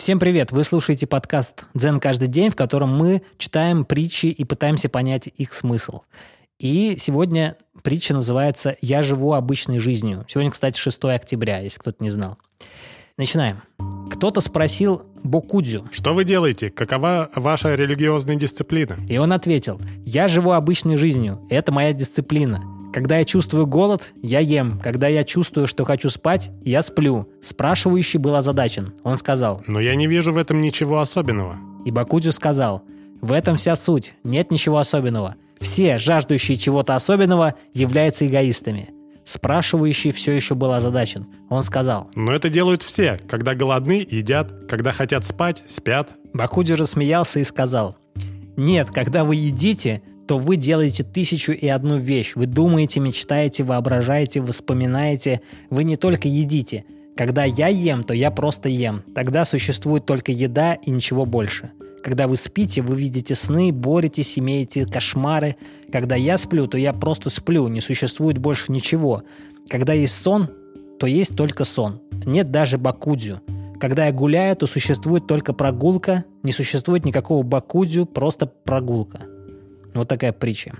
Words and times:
Всем 0.00 0.18
привет! 0.18 0.50
Вы 0.50 0.64
слушаете 0.64 1.06
подкаст 1.06 1.66
«Дзен 1.74 2.00
каждый 2.00 2.26
день», 2.26 2.48
в 2.48 2.56
котором 2.56 2.88
мы 2.88 3.20
читаем 3.36 3.84
притчи 3.84 4.28
и 4.28 4.44
пытаемся 4.44 4.88
понять 4.88 5.26
их 5.26 5.52
смысл. 5.52 6.00
И 6.58 6.96
сегодня 6.98 7.58
притча 7.82 8.14
называется 8.14 8.78
«Я 8.80 9.02
живу 9.02 9.34
обычной 9.34 9.78
жизнью». 9.78 10.24
Сегодня, 10.26 10.52
кстати, 10.52 10.78
6 10.80 11.04
октября, 11.04 11.58
если 11.58 11.80
кто-то 11.80 12.02
не 12.02 12.08
знал. 12.08 12.38
Начинаем. 13.18 13.60
Кто-то 14.10 14.40
спросил 14.40 15.02
Бокудзю. 15.22 15.86
Что 15.92 16.14
вы 16.14 16.24
делаете? 16.24 16.70
Какова 16.70 17.28
ваша 17.34 17.74
религиозная 17.74 18.36
дисциплина? 18.36 18.96
И 19.06 19.18
он 19.18 19.34
ответил, 19.34 19.82
я 20.06 20.28
живу 20.28 20.52
обычной 20.52 20.96
жизнью, 20.96 21.46
это 21.50 21.72
моя 21.72 21.92
дисциплина. 21.92 22.79
Когда 22.92 23.18
я 23.18 23.24
чувствую 23.24 23.66
голод, 23.66 24.12
я 24.20 24.40
ем. 24.40 24.80
Когда 24.82 25.06
я 25.06 25.22
чувствую, 25.22 25.68
что 25.68 25.84
хочу 25.84 26.08
спать, 26.08 26.50
я 26.64 26.82
сплю. 26.82 27.28
Спрашивающий 27.40 28.18
был 28.18 28.34
озадачен. 28.34 28.94
Он 29.04 29.16
сказал. 29.16 29.62
Но 29.68 29.78
я 29.78 29.94
не 29.94 30.08
вижу 30.08 30.32
в 30.32 30.38
этом 30.38 30.60
ничего 30.60 30.98
особенного. 30.98 31.56
И 31.84 31.92
Бакудзю 31.92 32.32
сказал. 32.32 32.82
В 33.20 33.30
этом 33.30 33.56
вся 33.56 33.76
суть. 33.76 34.14
Нет 34.24 34.50
ничего 34.50 34.78
особенного. 34.78 35.36
Все, 35.60 35.98
жаждущие 35.98 36.56
чего-то 36.56 36.96
особенного, 36.96 37.54
являются 37.74 38.26
эгоистами. 38.26 38.90
Спрашивающий 39.24 40.10
все 40.10 40.32
еще 40.32 40.56
был 40.56 40.72
озадачен. 40.72 41.28
Он 41.48 41.62
сказал. 41.62 42.10
Но 42.16 42.32
это 42.32 42.48
делают 42.48 42.82
все. 42.82 43.20
Когда 43.28 43.54
голодны, 43.54 44.04
едят. 44.10 44.66
Когда 44.68 44.90
хотят 44.90 45.24
спать, 45.24 45.62
спят. 45.68 46.10
Бакудзю 46.32 46.74
рассмеялся 46.74 47.38
и 47.38 47.44
сказал. 47.44 47.96
Нет, 48.56 48.90
когда 48.90 49.24
вы 49.24 49.36
едите, 49.36 50.02
то 50.30 50.38
вы 50.38 50.54
делаете 50.54 51.02
тысячу 51.02 51.50
и 51.50 51.66
одну 51.66 51.96
вещь. 51.96 52.36
Вы 52.36 52.46
думаете, 52.46 53.00
мечтаете, 53.00 53.64
воображаете, 53.64 54.40
вспоминаете. 54.44 55.40
Вы 55.70 55.82
не 55.82 55.96
только 55.96 56.28
едите. 56.28 56.84
Когда 57.16 57.42
я 57.42 57.66
ем, 57.66 58.04
то 58.04 58.14
я 58.14 58.30
просто 58.30 58.68
ем. 58.68 59.02
Тогда 59.12 59.44
существует 59.44 60.06
только 60.06 60.30
еда 60.30 60.74
и 60.74 60.92
ничего 60.92 61.26
больше. 61.26 61.72
Когда 62.04 62.28
вы 62.28 62.36
спите, 62.36 62.80
вы 62.80 62.94
видите 62.94 63.34
сны, 63.34 63.72
боретесь, 63.72 64.38
имеете 64.38 64.86
кошмары. 64.86 65.56
Когда 65.90 66.14
я 66.14 66.38
сплю, 66.38 66.68
то 66.68 66.78
я 66.78 66.92
просто 66.92 67.28
сплю, 67.28 67.66
не 67.66 67.80
существует 67.80 68.38
больше 68.38 68.70
ничего. 68.70 69.24
Когда 69.68 69.94
есть 69.94 70.14
сон, 70.14 70.48
то 71.00 71.08
есть 71.08 71.34
только 71.34 71.64
сон. 71.64 72.02
Нет 72.24 72.52
даже 72.52 72.78
бакудзю. 72.78 73.40
Когда 73.80 74.06
я 74.06 74.12
гуляю, 74.12 74.54
то 74.54 74.68
существует 74.68 75.26
только 75.26 75.54
прогулка, 75.54 76.24
не 76.44 76.52
существует 76.52 77.04
никакого 77.04 77.42
бакудзю, 77.42 78.06
просто 78.06 78.46
прогулка. 78.46 79.26
Вот 79.94 80.08
такая 80.08 80.32
притча. 80.32 80.74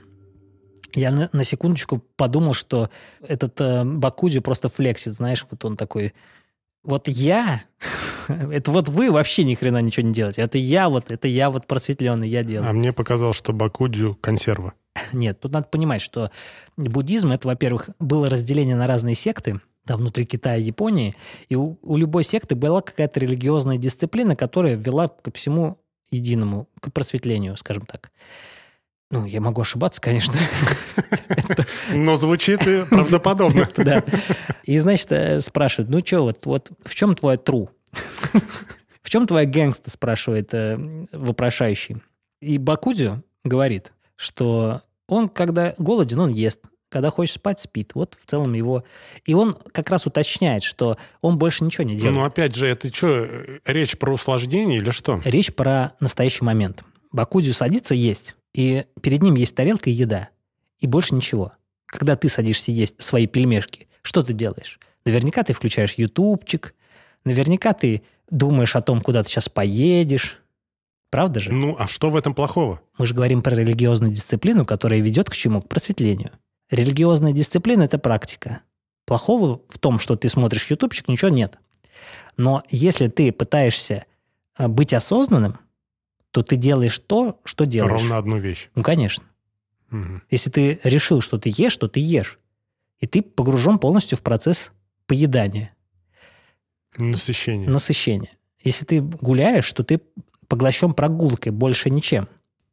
Я 0.94 1.12
на, 1.12 1.28
на 1.32 1.44
секундочку 1.44 2.02
подумал, 2.16 2.54
что 2.54 2.90
этот 3.22 3.60
э, 3.60 3.84
Бакудзю 3.84 4.42
просто 4.42 4.68
флексит, 4.68 5.14
знаешь, 5.14 5.46
вот 5.48 5.64
он 5.64 5.76
такой, 5.76 6.14
вот 6.82 7.06
я, 7.06 7.62
это 8.28 8.70
вот 8.70 8.88
вы 8.88 9.12
вообще 9.12 9.44
ни 9.44 9.54
хрена 9.54 9.80
ничего 9.80 10.06
не 10.06 10.12
делаете, 10.12 10.42
это 10.42 10.58
я 10.58 10.88
вот, 10.88 11.10
это 11.10 11.28
я 11.28 11.50
вот 11.50 11.66
просветленный, 11.66 12.28
я 12.28 12.42
делаю. 12.42 12.68
А 12.68 12.72
мне 12.72 12.92
показалось, 12.92 13.36
что 13.36 13.52
Бакудзю 13.52 14.18
консерва. 14.20 14.74
Нет, 15.12 15.40
тут 15.40 15.52
надо 15.52 15.66
понимать, 15.66 16.02
что 16.02 16.30
буддизм, 16.76 17.30
это, 17.30 17.46
во-первых, 17.46 17.90
было 18.00 18.28
разделение 18.28 18.76
на 18.76 18.86
разные 18.86 19.14
секты, 19.14 19.60
там 19.86 20.00
внутри 20.00 20.24
Китая 20.24 20.56
и 20.56 20.62
Японии, 20.62 21.14
и 21.48 21.54
у, 21.54 21.78
у 21.82 21.96
любой 21.96 22.24
секты 22.24 22.54
была 22.54 22.80
какая-то 22.80 23.20
религиозная 23.20 23.78
дисциплина, 23.78 24.34
которая 24.34 24.74
вела 24.74 25.08
ко 25.08 25.30
всему 25.32 25.78
единому, 26.10 26.68
к 26.80 26.92
просветлению, 26.92 27.56
скажем 27.56 27.86
так. 27.86 28.10
Ну, 29.10 29.26
я 29.26 29.40
могу 29.40 29.62
ошибаться, 29.62 30.00
конечно. 30.00 30.34
Но 31.92 32.16
звучит 32.16 32.60
правдоподобно. 32.88 33.68
Да. 33.76 34.04
И, 34.64 34.78
значит, 34.78 35.10
э, 35.10 35.40
спрашивают, 35.40 35.90
ну 35.90 36.00
что, 36.04 36.22
вот, 36.22 36.46
вот 36.46 36.70
в 36.84 36.94
чем 36.94 37.14
твой 37.14 37.36
тру? 37.38 37.70
В 39.02 39.10
чем 39.10 39.26
твоя 39.26 39.46
гэнгста, 39.46 39.90
спрашивает 39.90 40.54
э, 40.54 40.76
вопрошающий. 41.12 41.96
И 42.40 42.58
Бакудзю 42.58 43.24
говорит, 43.42 43.92
что 44.14 44.82
он, 45.08 45.28
когда 45.28 45.74
голоден, 45.78 46.20
он 46.20 46.30
ест. 46.30 46.60
Когда 46.88 47.10
хочет 47.10 47.36
спать, 47.36 47.58
спит. 47.58 47.92
Вот 47.94 48.16
в 48.22 48.28
целом 48.28 48.52
его... 48.52 48.84
И 49.24 49.34
он 49.34 49.56
как 49.72 49.90
раз 49.90 50.06
уточняет, 50.06 50.62
что 50.62 50.98
он 51.20 51.38
больше 51.38 51.64
ничего 51.64 51.84
не 51.84 51.96
делает. 51.96 52.16
Ну, 52.16 52.24
опять 52.24 52.54
же, 52.54 52.68
это 52.68 52.94
что, 52.94 53.26
речь 53.64 53.96
про 53.98 54.12
услаждение 54.12 54.78
или 54.78 54.90
что? 54.90 55.20
Речь 55.24 55.52
про 55.52 55.94
настоящий 55.98 56.44
момент. 56.44 56.84
Бакудзю 57.10 57.54
садится 57.54 57.94
есть 57.94 58.36
и 58.52 58.86
перед 59.00 59.22
ним 59.22 59.34
есть 59.34 59.54
тарелка 59.54 59.90
и 59.90 59.94
еда, 59.94 60.30
и 60.78 60.86
больше 60.86 61.14
ничего. 61.14 61.52
Когда 61.86 62.16
ты 62.16 62.28
садишься 62.28 62.72
есть 62.72 63.00
свои 63.02 63.26
пельмешки, 63.26 63.88
что 64.02 64.22
ты 64.22 64.32
делаешь? 64.32 64.78
Наверняка 65.04 65.42
ты 65.42 65.52
включаешь 65.52 65.94
ютубчик, 65.94 66.74
наверняка 67.24 67.72
ты 67.72 68.02
думаешь 68.30 68.76
о 68.76 68.82
том, 68.82 69.00
куда 69.00 69.22
ты 69.22 69.28
сейчас 69.28 69.48
поедешь. 69.48 70.38
Правда 71.10 71.40
же? 71.40 71.52
Ну, 71.52 71.74
а 71.78 71.88
что 71.88 72.10
в 72.10 72.16
этом 72.16 72.34
плохого? 72.34 72.80
Мы 72.96 73.06
же 73.06 73.14
говорим 73.14 73.42
про 73.42 73.54
религиозную 73.54 74.12
дисциплину, 74.12 74.64
которая 74.64 75.00
ведет 75.00 75.28
к 75.28 75.34
чему? 75.34 75.60
К 75.60 75.68
просветлению. 75.68 76.30
Религиозная 76.70 77.32
дисциплина– 77.32 77.82
это 77.84 77.98
практика. 77.98 78.60
Плохого 79.06 79.60
в 79.68 79.78
том, 79.80 79.98
что 79.98 80.14
ты 80.14 80.28
смотришь 80.28 80.70
ютубчик, 80.70 81.08
ничего 81.08 81.30
нет. 81.30 81.58
Но 82.36 82.62
если 82.70 83.08
ты 83.08 83.32
пытаешься 83.32 84.04
а, 84.54 84.68
быть 84.68 84.94
осознанным– 84.94 85.58
то 86.30 86.42
ты 86.42 86.56
делаешь 86.56 86.98
то, 86.98 87.40
что 87.44 87.66
делаешь. 87.66 88.00
Ровно 88.00 88.18
одну 88.18 88.38
вещь. 88.38 88.68
Ну, 88.74 88.82
конечно. 88.82 89.24
Угу. 89.90 90.22
Если 90.30 90.50
ты 90.50 90.80
решил, 90.84 91.20
что 91.20 91.38
ты 91.38 91.52
ешь, 91.54 91.76
то 91.76 91.88
ты 91.88 92.00
ешь. 92.00 92.38
И 92.98 93.06
ты 93.06 93.22
погружен 93.22 93.78
полностью 93.78 94.18
в 94.18 94.22
процесс 94.22 94.72
поедания. 95.06 95.74
Насыщение. 96.98 97.68
Насыщение. 97.68 98.30
Если 98.62 98.84
ты 98.84 99.00
гуляешь, 99.00 99.72
то 99.72 99.82
ты 99.82 100.00
поглощен 100.48 100.92
прогулкой, 100.92 101.52
больше 101.52 101.90
ничем. 101.90 102.28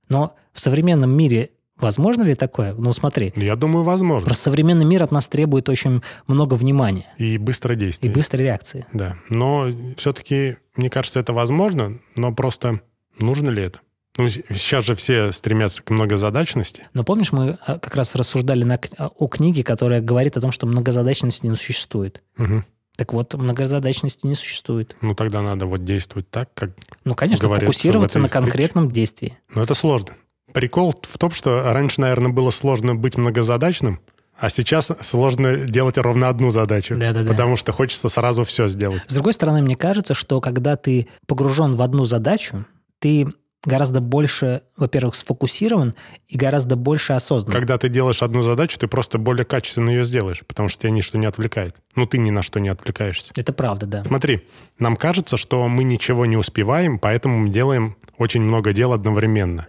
Но 0.09 0.35
в 0.51 0.59
современном 0.59 1.11
мире 1.11 1.51
возможно 1.77 2.23
ли 2.23 2.35
такое? 2.35 2.73
Ну, 2.73 2.91
смотри. 2.93 3.31
Я 3.35 3.55
думаю, 3.55 3.83
возможно. 3.83 4.25
Просто 4.25 4.45
современный 4.45 4.85
мир 4.85 5.03
от 5.03 5.11
нас 5.11 5.27
требует 5.27 5.69
очень 5.69 6.01
много 6.27 6.55
внимания. 6.55 7.05
И 7.17 7.37
быстрой 7.37 7.77
действия. 7.77 8.09
И 8.09 8.13
быстрой 8.13 8.43
реакции. 8.43 8.85
Да. 8.93 9.17
Но 9.29 9.67
все-таки, 9.97 10.57
мне 10.75 10.89
кажется, 10.89 11.19
это 11.19 11.33
возможно, 11.33 11.99
но 12.15 12.33
просто 12.33 12.81
Нужно 13.19 13.49
ли 13.49 13.63
это? 13.63 13.79
Ну, 14.17 14.29
сейчас 14.29 14.85
же 14.85 14.95
все 14.95 15.31
стремятся 15.31 15.83
к 15.83 15.91
многозадачности. 15.91 16.87
Но 16.93 17.03
помнишь, 17.03 17.31
мы 17.31 17.59
а, 17.65 17.77
как 17.77 17.95
раз 17.95 18.15
рассуждали 18.15 18.63
на, 18.63 18.79
о 18.97 19.27
книге, 19.27 19.63
которая 19.63 20.01
говорит 20.01 20.37
о 20.37 20.41
том, 20.41 20.51
что 20.51 20.65
многозадачности 20.65 21.45
не 21.45 21.55
существует. 21.55 22.23
Угу. 22.39 22.63
Так 22.97 23.13
вот, 23.13 23.35
многозадачности 23.35 24.25
не 24.25 24.33
существует. 24.33 24.97
Ну, 25.01 25.13
тогда 25.13 25.43
надо 25.43 25.67
вот 25.67 25.85
действовать 25.85 26.29
так, 26.31 26.51
как 26.55 26.71
Ну, 27.05 27.13
конечно, 27.13 27.47
фокусироваться 27.47 28.17
на 28.17 28.27
конкретном 28.27 28.85
притче. 28.85 29.01
действии. 29.01 29.37
Но 29.53 29.61
это 29.61 29.75
сложно. 29.75 30.15
Прикол 30.51 30.95
в 30.99 31.17
том, 31.19 31.29
что 31.29 31.61
раньше, 31.71 32.01
наверное, 32.01 32.31
было 32.31 32.49
сложно 32.49 32.95
быть 32.95 33.17
многозадачным, 33.17 33.99
а 34.39 34.49
сейчас 34.49 34.91
сложно 35.01 35.57
делать 35.57 35.97
ровно 35.97 36.29
одну 36.29 36.49
задачу, 36.49 36.95
да, 36.97 37.13
да, 37.13 37.23
потому 37.23 37.55
что 37.55 37.71
хочется 37.71 38.07
сразу 38.09 38.43
все 38.43 38.67
сделать. 38.67 39.01
С 39.07 39.13
другой 39.13 39.33
стороны, 39.33 39.61
мне 39.61 39.75
кажется, 39.75 40.13
что 40.13 40.41
когда 40.41 40.75
ты 40.75 41.07
погружен 41.27 41.75
в 41.75 41.81
одну 41.81 42.05
задачу, 42.05 42.65
ты 42.99 43.27
гораздо 43.63 44.01
больше, 44.01 44.61
во-первых, 44.77 45.15
сфокусирован 45.15 45.95
и 46.27 46.37
гораздо 46.37 46.75
больше 46.75 47.13
осознан. 47.13 47.51
Когда 47.51 47.77
ты 47.77 47.89
делаешь 47.89 48.23
одну 48.23 48.41
задачу, 48.41 48.79
ты 48.79 48.87
просто 48.87 49.17
более 49.17 49.45
качественно 49.45 49.89
ее 49.89 50.05
сделаешь, 50.05 50.43
потому 50.47 50.69
что 50.69 50.83
тебя 50.83 50.91
ничто 50.91 51.17
не 51.17 51.25
отвлекает. 51.25 51.75
Ну, 51.95 52.05
ты 52.05 52.17
ни 52.17 52.29
на 52.29 52.43
что 52.43 52.59
не 52.59 52.69
отвлекаешься. 52.69 53.33
Это 53.35 53.53
правда, 53.53 53.85
да. 53.85 54.03
Смотри, 54.03 54.47
нам 54.79 54.95
кажется, 54.95 55.37
что 55.37 55.67
мы 55.67 55.83
ничего 55.83 56.25
не 56.25 56.37
успеваем, 56.37 56.97
поэтому 56.99 57.39
мы 57.39 57.49
делаем 57.49 57.97
очень 58.17 58.41
много 58.41 58.73
дел 58.73 58.93
одновременно. 58.93 59.67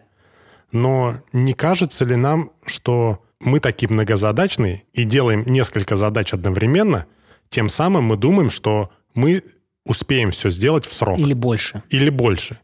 Но 0.71 1.17
не 1.33 1.55
кажется 1.55 2.05
ли 2.05 2.15
нам, 2.15 2.53
что 2.67 3.25
мы 3.41 3.59
такие 3.61 3.91
многозадачные 3.91 4.84
и 4.93 5.05
делаем 5.05 5.44
несколько 5.47 5.97
задач 5.97 6.33
одновременно, 6.33 7.06
тем 7.49 7.69
самым 7.69 8.05
мы 8.05 8.17
думаем, 8.17 8.50
что 8.50 8.91
мы 9.15 9.43
успеем 9.85 10.31
все 10.31 10.50
сделать 10.50 10.85
в 10.87 10.93
срок. 10.93 11.19
Или 11.19 11.32
больше. 11.32 11.82
Или 11.88 12.11
больше. 12.11 12.58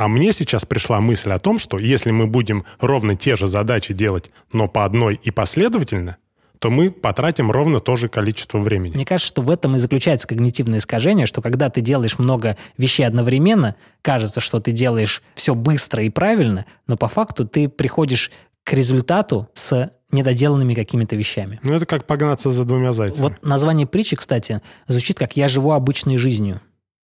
А 0.00 0.08
мне 0.08 0.32
сейчас 0.32 0.64
пришла 0.64 0.98
мысль 1.02 1.30
о 1.30 1.38
том, 1.38 1.58
что 1.58 1.78
если 1.78 2.10
мы 2.10 2.26
будем 2.26 2.64
ровно 2.80 3.16
те 3.16 3.36
же 3.36 3.46
задачи 3.46 3.92
делать, 3.92 4.30
но 4.50 4.66
по 4.66 4.86
одной 4.86 5.20
и 5.22 5.30
последовательно, 5.30 6.16
то 6.58 6.70
мы 6.70 6.90
потратим 6.90 7.50
ровно 7.50 7.80
то 7.80 7.96
же 7.96 8.08
количество 8.08 8.58
времени. 8.60 8.94
Мне 8.94 9.04
кажется, 9.04 9.28
что 9.28 9.42
в 9.42 9.50
этом 9.50 9.76
и 9.76 9.78
заключается 9.78 10.26
когнитивное 10.26 10.78
искажение, 10.78 11.26
что 11.26 11.42
когда 11.42 11.68
ты 11.68 11.82
делаешь 11.82 12.18
много 12.18 12.56
вещей 12.78 13.02
одновременно, 13.02 13.76
кажется, 14.00 14.40
что 14.40 14.58
ты 14.58 14.72
делаешь 14.72 15.22
все 15.34 15.54
быстро 15.54 16.02
и 16.02 16.08
правильно, 16.08 16.64
но 16.86 16.96
по 16.96 17.08
факту 17.08 17.46
ты 17.46 17.68
приходишь 17.68 18.30
к 18.64 18.72
результату 18.72 19.50
с 19.52 19.90
недоделанными 20.12 20.72
какими-то 20.72 21.14
вещами. 21.14 21.60
Ну, 21.62 21.74
это 21.74 21.84
как 21.84 22.06
погнаться 22.06 22.48
за 22.48 22.64
двумя 22.64 22.92
зайцами. 22.92 23.24
Вот 23.24 23.42
название 23.42 23.86
притчи, 23.86 24.16
кстати, 24.16 24.62
звучит 24.86 25.18
как 25.18 25.36
«я 25.36 25.46
живу 25.46 25.72
обычной 25.72 26.16
жизнью». 26.16 26.62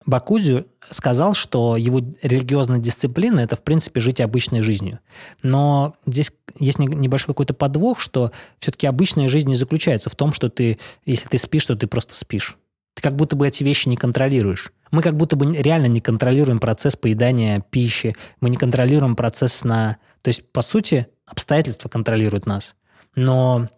Бакузю 0.07 0.67
сказал, 0.91 1.35
что 1.35 1.77
его 1.77 2.01
религиозная 2.23 2.79
дисциплина– 2.79 3.41
это, 3.41 3.57
в 3.57 3.63
принципе, 3.63 4.01
жить 4.01 4.21
обычной 4.21 4.61
жизнью. 4.61 5.01
Но 5.43 5.97
здесь 6.07 6.31
есть 6.59 6.79
небольшой 6.79 7.29
какой-то 7.29 7.55
подвох, 7.55 8.01
что 8.01 8.31
все-таки 8.59 8.87
обычная 8.87 9.29
жизнь 9.29 9.49
не 9.49 9.57
заключается 9.57 10.11
в 10.11 10.17
том, 10.17 10.33
что 10.33 10.51
ты, 10.51 10.79
если 11.07 11.29
ты 11.29 11.39
спишь, 11.39 11.67
то 11.67 11.75
ты 11.75 11.87
просто 11.87 12.15
спишь. 12.15 12.59
Ты 12.95 13.03
как 13.03 13.17
будто 13.17 13.35
бы 13.35 13.49
эти 13.49 13.65
вещи 13.65 13.89
не 13.89 13.97
контролируешь. 13.97 14.73
Мы 14.91 15.03
как 15.03 15.17
будто 15.17 15.37
бы 15.37 15.57
реально 15.57 15.87
не 15.87 16.01
контролируем 16.01 16.61
процесс 16.61 16.97
поедания 16.97 17.65
пищи, 17.71 18.15
мы 18.41 18.51
не 18.51 18.57
контролируем 18.57 19.17
процесс 19.17 19.55
сна. 19.55 19.97
То 20.23 20.29
есть, 20.29 20.45
по 20.53 20.63
сути, 20.63 21.09
обстоятельства 21.27 21.89
контролируют 21.89 22.47
нас. 22.47 22.75
Но, 23.17 23.69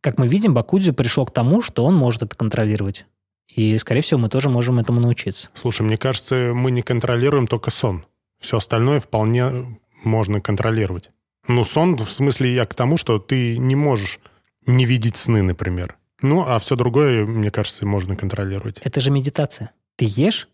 как 0.00 0.18
мы 0.18 0.28
видим, 0.28 0.54
Бакудзю 0.54 0.94
пришел 0.94 1.26
к 1.26 1.32
тому, 1.32 1.62
что 1.62 1.84
он 1.84 1.94
может 1.94 2.22
это 2.22 2.34
контролировать. 2.34 3.06
И, 3.54 3.78
скорее 3.78 4.00
всего, 4.00 4.20
мы 4.20 4.28
тоже 4.28 4.48
можем 4.50 4.78
этому 4.78 5.00
научиться. 5.00 5.50
Слушай, 5.54 5.82
мне 5.82 5.96
кажется, 5.96 6.52
мы 6.54 6.70
не 6.70 6.82
контролируем 6.82 7.46
только 7.46 7.70
сон. 7.70 8.04
Все 8.40 8.56
остальное 8.56 9.00
вполне 9.00 9.78
можно 10.02 10.40
контролировать. 10.40 11.10
Ну, 11.46 11.64
сон, 11.64 11.96
в 11.96 12.10
смысле, 12.10 12.52
я 12.52 12.66
к 12.66 12.74
тому, 12.74 12.96
что 12.96 13.18
ты 13.18 13.58
не 13.58 13.76
можешь 13.76 14.18
не 14.66 14.84
видеть 14.84 15.16
сны, 15.16 15.42
например. 15.42 15.96
Ну, 16.20 16.44
а 16.46 16.58
все 16.58 16.74
другое, 16.74 17.24
мне 17.24 17.50
кажется, 17.50 17.86
можно 17.86 18.16
контролировать. 18.16 18.80
Это 18.82 19.00
же 19.00 19.10
медитация. 19.10 19.70
Ты 19.96 20.06
ешь 20.08 20.48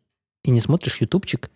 и 0.45 0.51
не 0.51 0.61
смотришь 0.61 1.01
ютубчик, 1.01 1.51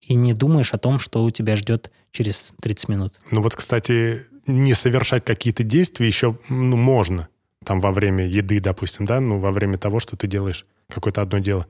и 0.00 0.14
не 0.14 0.34
думаешь 0.34 0.72
о 0.72 0.78
том, 0.78 0.98
что 0.98 1.24
у 1.24 1.30
тебя 1.30 1.56
ждет 1.56 1.90
через 2.10 2.52
30 2.60 2.88
минут. 2.88 3.14
Ну 3.30 3.42
вот, 3.42 3.54
кстати, 3.54 4.26
не 4.46 4.74
совершать 4.74 5.24
какие-то 5.24 5.62
действия 5.62 6.06
еще 6.06 6.38
ну, 6.48 6.76
можно. 6.76 7.28
Там 7.64 7.80
во 7.80 7.92
время 7.92 8.26
еды, 8.26 8.60
допустим, 8.60 9.04
да, 9.04 9.20
ну 9.20 9.38
во 9.38 9.52
время 9.52 9.78
того, 9.78 10.00
что 10.00 10.16
ты 10.16 10.26
делаешь 10.26 10.66
какое-то 10.90 11.22
одно 11.22 11.38
дело. 11.38 11.66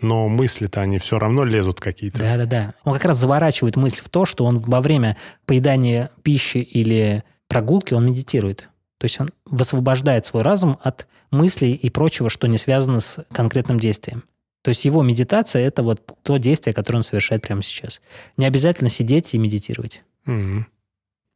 Но 0.00 0.28
мысли-то 0.28 0.80
они 0.80 0.98
все 0.98 1.18
равно 1.18 1.44
лезут 1.44 1.80
какие-то. 1.80 2.18
Да-да-да. 2.18 2.74
Он 2.84 2.94
как 2.94 3.04
раз 3.04 3.18
заворачивает 3.18 3.76
мысль 3.76 4.00
в 4.02 4.08
то, 4.08 4.24
что 4.24 4.44
он 4.46 4.58
во 4.58 4.80
время 4.80 5.16
поедания 5.44 6.10
пищи 6.22 6.58
или 6.58 7.22
прогулки 7.48 7.92
он 7.92 8.06
медитирует. 8.06 8.68
То 8.98 9.04
есть 9.04 9.20
он 9.20 9.28
высвобождает 9.44 10.24
свой 10.24 10.42
разум 10.42 10.78
от 10.82 11.06
мыслей 11.30 11.72
и 11.74 11.90
прочего, 11.90 12.30
что 12.30 12.46
не 12.46 12.58
связано 12.58 13.00
с 13.00 13.24
конкретным 13.32 13.78
действием. 13.78 14.24
То 14.62 14.70
есть 14.70 14.84
его 14.84 15.02
медитация– 15.02 15.62
это 15.66 15.82
вот 15.82 16.16
то 16.22 16.36
действие, 16.36 16.74
которое 16.74 16.98
он 16.98 17.02
совершает 17.02 17.42
прямо 17.42 17.62
сейчас. 17.62 18.00
Не 18.36 18.46
обязательно 18.46 18.90
сидеть 18.90 19.34
и 19.34 19.38
медитировать. 19.38 20.02
Mm-hmm. 20.26 20.64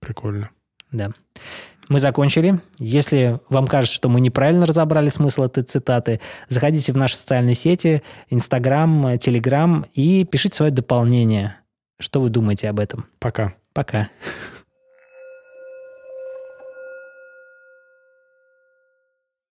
Прикольно. 0.00 0.50
Да. 0.92 1.10
Мы 1.88 1.98
закончили. 1.98 2.60
Если 2.78 3.40
вам 3.48 3.66
кажется, 3.66 3.94
что 3.94 4.08
мы 4.08 4.20
неправильно 4.20 4.66
разобрали 4.66 5.08
смысл 5.10 5.44
этой 5.44 5.62
цитаты, 5.64 6.20
заходите 6.48 6.92
в 6.92 6.96
наши 6.96 7.16
социальные 7.16 7.54
сети, 7.54 8.02
Инстаграм, 8.30 9.18
Телеграм 9.18 9.86
и 9.92 10.24
пишите 10.24 10.56
свое 10.56 10.72
дополнение. 10.72 11.56
Что 11.98 12.20
вы 12.20 12.30
думаете 12.30 12.68
об 12.68 12.80
этом? 12.80 13.06
Пока. 13.18 13.54
Пока. 13.72 14.08